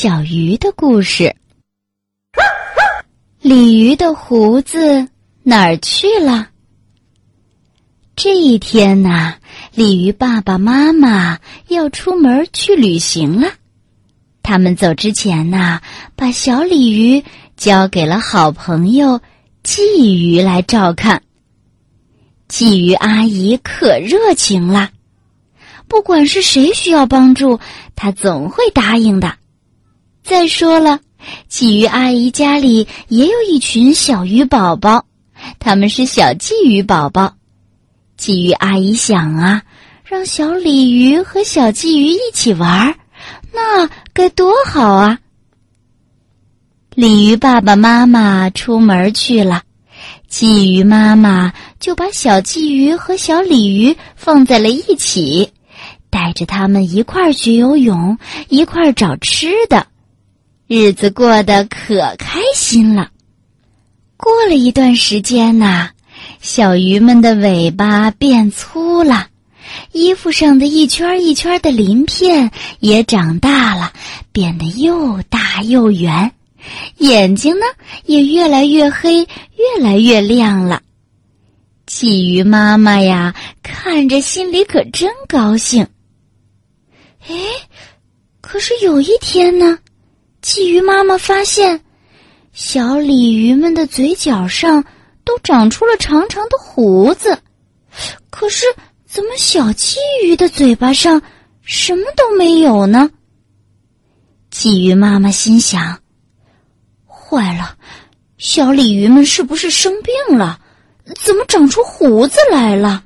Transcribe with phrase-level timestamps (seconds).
[0.00, 1.34] 小鱼的故事。
[3.40, 5.08] 鲤鱼的胡子
[5.42, 6.50] 哪儿去了？
[8.14, 9.34] 这一天呐，
[9.74, 13.48] 鲤鱼爸爸妈妈要出门去旅行了。
[14.40, 15.80] 他们走之前呐，
[16.14, 17.24] 把小鲤鱼
[17.56, 19.20] 交给了好朋友
[19.64, 21.20] 鲫鱼来照看。
[22.48, 24.90] 鲫鱼阿姨可热情了，
[25.88, 27.58] 不管是谁需要帮助，
[27.96, 29.34] 她总会答应的。
[30.28, 31.00] 再说了，
[31.50, 35.06] 鲫鱼阿姨家里也有一群小鱼宝宝，
[35.58, 37.34] 他们是小鲫鱼宝宝。
[38.20, 39.62] 鲫鱼阿姨想啊，
[40.04, 42.94] 让小鲤鱼和小鲫鱼一起玩儿，
[43.54, 45.18] 那该多好啊！
[46.94, 49.62] 鲤鱼爸爸妈妈出门去了，
[50.30, 55.50] 鲫鱼妈妈就把小鲫鱼和小鲤鱼放在了一起，
[56.10, 58.18] 带着他们一块儿学游泳，
[58.50, 59.86] 一块儿找吃的。
[60.68, 63.10] 日子过得可开心了。
[64.18, 65.88] 过了一段时间呐，
[66.42, 69.28] 小鱼们的尾巴变粗了，
[69.92, 73.90] 衣服上的一圈一圈的鳞片也长大了，
[74.30, 76.30] 变得又大又圆，
[76.98, 77.64] 眼睛呢
[78.04, 80.82] 也越来越黑，越来越亮了。
[81.86, 85.82] 鲫鱼妈妈呀，看着心里可真高兴。
[87.26, 87.34] 哎，
[88.42, 89.78] 可是有一天呢？
[90.40, 91.80] 鲫鱼妈妈发现，
[92.52, 94.84] 小鲤鱼们的嘴角上
[95.24, 97.36] 都长出了长长的胡子，
[98.30, 98.64] 可是
[99.04, 101.20] 怎么小鲫鱼的嘴巴上
[101.62, 103.10] 什么都没有呢？
[104.50, 106.00] 鲫鱼妈妈心想：
[107.04, 107.76] 坏了，
[108.38, 110.60] 小鲤鱼们是不是生病了？
[111.16, 113.02] 怎么长出胡子来了？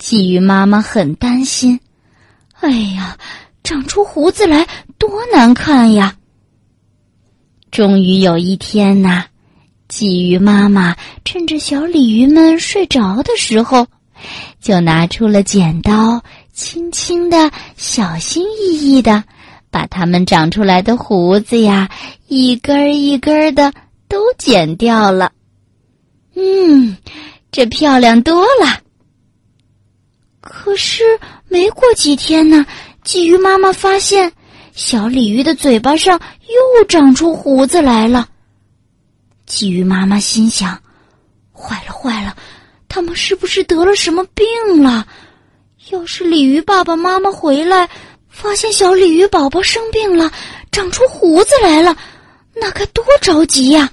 [0.00, 1.78] 鲫鱼妈妈很担心。
[2.60, 3.16] 哎呀！
[3.62, 4.66] 长出胡子来
[4.98, 6.16] 多难看呀！
[7.70, 9.24] 终于有一天呐，
[9.88, 13.86] 鲫鱼妈妈趁着小鲤鱼们睡着的时候，
[14.60, 16.22] 就拿出了剪刀，
[16.52, 19.22] 轻轻的、小心翼翼的，
[19.70, 21.88] 把它们长出来的胡子呀，
[22.28, 23.72] 一根儿一根儿的
[24.08, 25.32] 都剪掉了。
[26.34, 26.96] 嗯，
[27.50, 28.80] 这漂亮多了。
[30.40, 31.04] 可是
[31.48, 32.66] 没过几天呢。
[33.04, 34.32] 鲫鱼妈妈发现，
[34.74, 36.18] 小鲤鱼的嘴巴上
[36.48, 38.28] 又长出胡子来了。
[39.48, 40.80] 鲫鱼妈妈心想
[41.52, 42.36] ：“坏了，坏了，
[42.88, 44.46] 他们是不是得了什么病
[44.82, 45.06] 了？
[45.90, 47.88] 要是鲤鱼爸爸妈妈回来，
[48.28, 50.30] 发现小鲤鱼宝宝生病了，
[50.70, 51.96] 长出胡子来了，
[52.54, 53.90] 那该多着急呀！”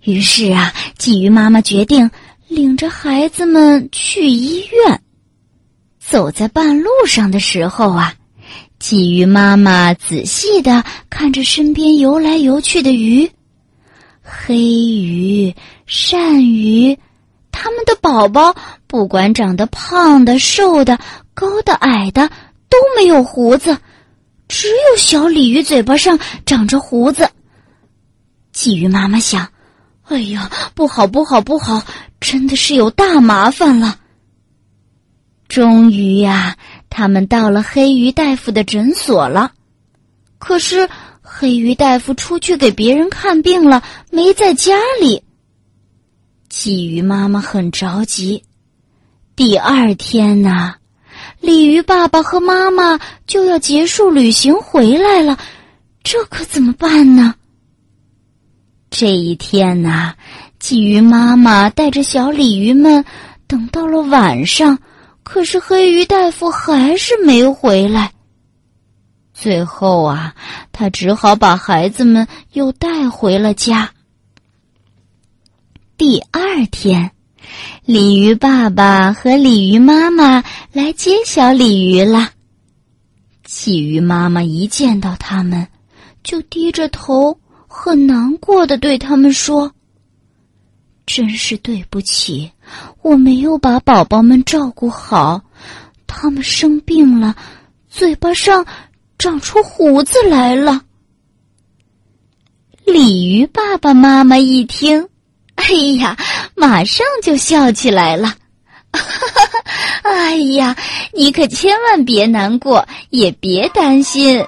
[0.00, 2.10] 于是啊，鲫鱼妈妈决定
[2.48, 5.02] 领着孩子们去医院。
[6.04, 8.12] 走在半路上的时候啊，
[8.80, 13.30] 鲫鱼妈妈仔细的看着身边游来游去的鱼，
[14.20, 15.54] 黑鱼、
[15.88, 16.98] 鳝鱼，
[17.52, 18.54] 它们的宝宝
[18.86, 20.98] 不管长得胖的、瘦的、
[21.32, 22.28] 高的、矮的
[22.68, 23.74] 都没有胡子，
[24.48, 27.26] 只有小鲤鱼嘴巴上长着胡子。
[28.52, 29.48] 鲫鱼妈妈想
[30.08, 31.82] ：“哎呀，不好，不好，不好，
[32.20, 33.96] 真的是有大麻烦了。”
[35.52, 36.56] 终于呀，
[36.88, 39.52] 他们到了黑鱼大夫的诊所了。
[40.38, 40.88] 可是
[41.20, 45.22] 黑鱼大夫出去给别人看病了，没在家里。
[46.50, 48.42] 鲫鱼妈妈很着急。
[49.36, 50.76] 第二天呢，
[51.38, 55.38] 鲤鱼爸爸和妈妈就要结束旅行回来了，
[56.02, 57.34] 这可怎么办呢？
[58.88, 60.14] 这一天呐，
[60.58, 63.04] 鲫鱼妈妈带着小鲤鱼们
[63.46, 64.78] 等到了晚上。
[65.22, 68.12] 可是黑鱼大夫还是没回来。
[69.32, 70.34] 最后啊，
[70.72, 73.90] 他只好把孩子们又带回了家。
[75.96, 77.10] 第二天，
[77.84, 82.30] 鲤鱼爸爸和鲤鱼妈妈来接小鲤鱼了。
[83.46, 85.66] 鲫鱼妈妈一见到他们，
[86.22, 89.72] 就低着头，很难过的对他们说。
[91.04, 92.50] 真是对不起，
[93.02, 95.40] 我没有把宝宝们照顾好，
[96.06, 97.34] 他们生病了，
[97.90, 98.64] 嘴巴上
[99.18, 100.80] 长出胡子来了。
[102.84, 105.08] 鲤鱼爸爸妈妈一听，
[105.56, 105.64] 哎
[106.00, 106.16] 呀，
[106.54, 108.34] 马上就笑起来了。
[110.02, 110.76] 哎呀，
[111.12, 114.44] 你可千万别难过，也别担心，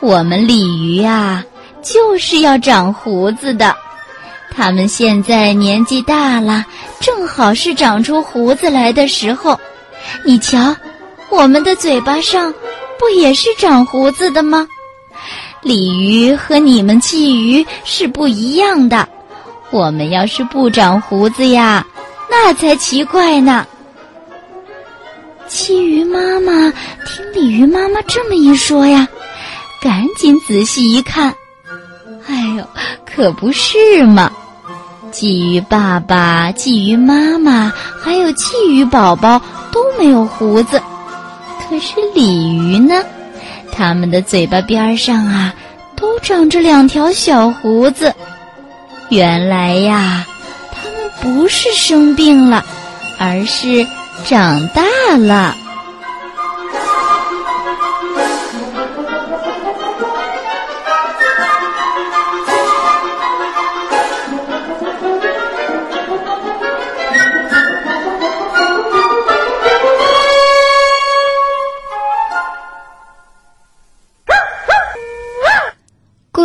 [0.00, 1.44] 我们鲤鱼啊，
[1.82, 3.74] 就是要长胡子的。
[4.50, 6.64] 他们现在年纪大了，
[7.00, 9.58] 正好是长出胡子来的时候。
[10.24, 10.74] 你瞧，
[11.30, 12.52] 我们的嘴巴上
[12.98, 14.66] 不也是长胡子的吗？
[15.62, 19.08] 鲤鱼和你们鲫鱼是不一样的。
[19.70, 21.86] 我们要是不长胡子呀，
[22.30, 23.66] 那才奇怪呢。”
[25.48, 26.72] 鲫鱼妈妈
[27.04, 29.06] 听鲤鱼妈妈这么一说呀，
[29.82, 31.34] 赶紧仔细一看，
[32.26, 32.64] 哎呦，
[33.20, 34.32] 可不是嘛！
[35.12, 37.70] 鲫鱼爸爸、鲫鱼妈妈
[38.02, 39.38] 还有鲫鱼宝宝
[39.70, 40.80] 都没有胡子，
[41.68, 42.94] 可是鲤鱼呢？
[43.70, 45.52] 它们的嘴巴边上啊，
[45.94, 48.14] 都长着两条小胡子。
[49.10, 50.24] 原来呀，
[50.72, 52.64] 它们不是生病了，
[53.18, 53.86] 而是……
[54.24, 54.82] 长大
[55.18, 55.54] 了。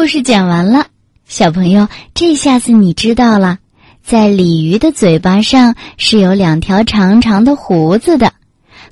[0.05, 0.85] 故事讲完了，
[1.27, 3.57] 小朋友，这下子你知道了。
[4.03, 8.31] 在鲤鱼的嘴巴上是有两条长长的胡子的，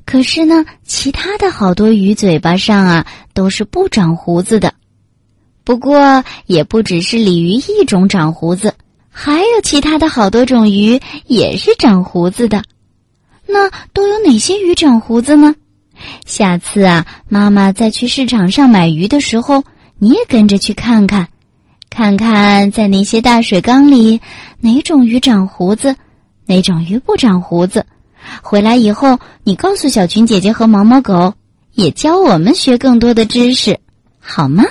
[0.04, 4.74] 可是呢，其他的好多鱼嘴巴上啊都是不长胡子的。
[5.62, 8.74] 不过，也不只是鲤鱼一种长胡子，
[9.08, 12.64] 还有其他的好多种鱼也是长胡子的。
[13.46, 15.54] 那都有哪些鱼长胡子呢？
[16.26, 19.62] 下次啊，妈妈再去市场上买鱼的时候，
[19.98, 21.28] 你也跟着去看看。
[21.90, 24.20] 看看在那些大水缸里，
[24.58, 25.94] 哪种鱼长胡子，
[26.46, 27.86] 哪种鱼不长胡子。
[28.42, 31.34] 回来以后，你告诉小群姐姐和毛毛狗，
[31.74, 33.78] 也教我们学更多的知识，
[34.18, 34.64] 好吗？